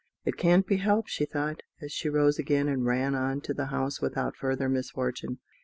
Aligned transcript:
"It 0.25 0.35
can't 0.35 0.65
be 0.65 0.77
helped," 0.77 1.11
she 1.11 1.25
thought, 1.27 1.61
as 1.79 1.91
she 1.91 2.09
rose 2.09 2.39
again, 2.39 2.67
and 2.67 2.83
ran 2.87 3.13
on 3.13 3.39
to 3.41 3.53
the 3.53 3.67
house 3.67 4.01
without 4.01 4.35
further 4.35 4.67
misfortune. 4.67 5.37